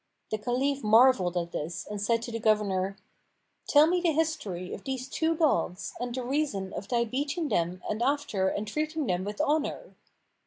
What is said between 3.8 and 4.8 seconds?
me the history